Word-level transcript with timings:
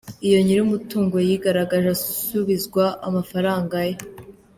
Iyo 0.27 0.37
nyir’umutungo 0.45 1.15
yigaragaje 1.27 1.87
asubizwa 1.95 2.85
amafaranga 3.07 3.75
ye. 3.87 3.93